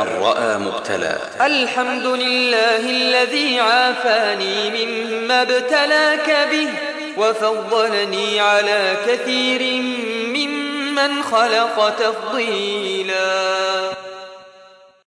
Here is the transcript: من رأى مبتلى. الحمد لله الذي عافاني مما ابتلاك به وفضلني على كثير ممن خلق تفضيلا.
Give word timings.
من 0.00 0.22
رأى 0.22 0.58
مبتلى. 0.58 1.18
الحمد 1.40 2.06
لله 2.06 2.76
الذي 2.76 3.60
عافاني 3.60 4.70
مما 4.70 5.42
ابتلاك 5.42 6.48
به 6.50 6.68
وفضلني 7.16 8.40
على 8.40 8.96
كثير 9.06 9.82
ممن 10.26 11.22
خلق 11.22 11.94
تفضيلا. 11.98 13.49